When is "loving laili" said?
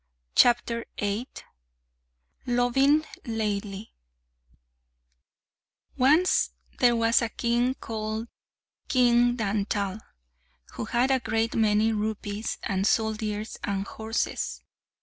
2.47-3.91